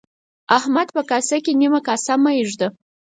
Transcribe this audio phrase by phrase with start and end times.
[0.57, 0.91] احمده!
[0.95, 2.67] په کاسه کې نيمه کاسه مه اېږده.